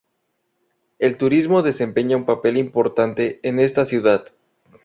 [0.97, 4.33] El turismo desempeña un papel importante en esta ciudad.